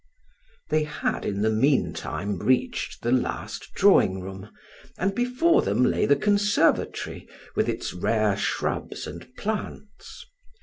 [0.69, 4.49] They had, in the meantime, reached the last drawing room,
[4.97, 10.25] and before them lay the conservatory with its rare shrubs and plants.